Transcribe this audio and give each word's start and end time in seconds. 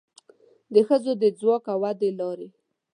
د 0.73 0.75
ښځو 0.87 1.11
د 1.21 1.23
ځواک 1.39 1.63
او 1.73 1.77
ودې 1.83 2.09
لارې 2.19 2.47